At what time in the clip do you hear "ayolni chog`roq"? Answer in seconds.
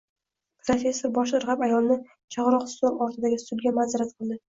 1.67-2.65